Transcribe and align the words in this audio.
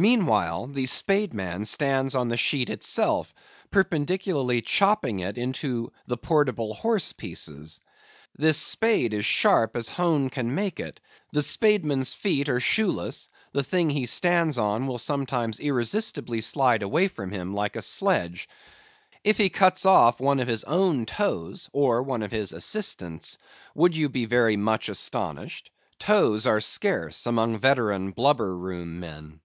Meanwhile, 0.00 0.68
the 0.68 0.86
spade 0.86 1.34
man 1.34 1.64
stands 1.64 2.14
on 2.14 2.28
the 2.28 2.36
sheet 2.36 2.70
itself, 2.70 3.34
perpendicularly 3.72 4.60
chopping 4.62 5.18
it 5.18 5.36
into 5.36 5.90
the 6.06 6.16
portable 6.16 6.72
horse 6.72 7.12
pieces. 7.12 7.80
This 8.36 8.58
spade 8.58 9.12
is 9.12 9.24
sharp 9.26 9.74
as 9.76 9.88
hone 9.88 10.30
can 10.30 10.54
make 10.54 10.78
it; 10.78 11.00
the 11.32 11.40
spademan's 11.42 12.14
feet 12.14 12.48
are 12.48 12.60
shoeless; 12.60 13.28
the 13.50 13.64
thing 13.64 13.90
he 13.90 14.06
stands 14.06 14.56
on 14.56 14.86
will 14.86 14.98
sometimes 14.98 15.58
irresistibly 15.58 16.42
slide 16.42 16.82
away 16.84 17.08
from 17.08 17.32
him, 17.32 17.52
like 17.52 17.74
a 17.74 17.82
sledge. 17.82 18.48
If 19.24 19.36
he 19.36 19.48
cuts 19.48 19.84
off 19.84 20.20
one 20.20 20.38
of 20.38 20.46
his 20.46 20.62
own 20.62 21.06
toes, 21.06 21.68
or 21.72 22.04
one 22.04 22.22
of 22.22 22.30
his 22.30 22.52
assistants', 22.52 23.36
would 23.74 23.96
you 23.96 24.08
be 24.08 24.26
very 24.26 24.56
much 24.56 24.88
astonished? 24.88 25.72
Toes 25.98 26.46
are 26.46 26.60
scarce 26.60 27.26
among 27.26 27.58
veteran 27.58 28.12
blubber 28.12 28.56
room 28.56 29.00
men. 29.00 29.40